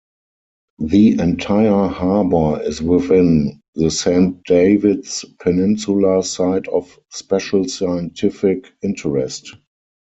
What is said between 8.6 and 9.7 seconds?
Interest.